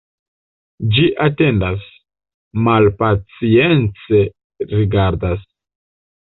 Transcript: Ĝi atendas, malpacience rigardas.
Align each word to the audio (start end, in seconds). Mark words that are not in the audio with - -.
Ĝi 0.95 1.03
atendas, 1.25 1.83
malpacience 2.69 4.23
rigardas. 4.73 5.47